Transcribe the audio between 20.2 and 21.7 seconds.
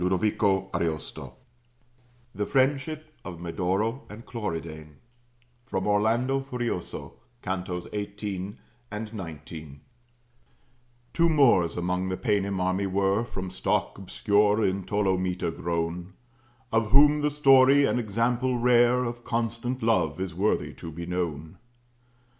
worthy to be known.